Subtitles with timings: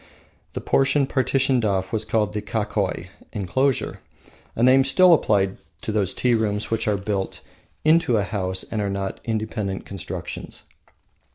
[0.53, 3.99] The portion partitioned off was called the Kakoi (enclosure),
[4.55, 7.41] a name still applied to those tea rooms which are built
[7.85, 10.63] into a house and are not independent constructions.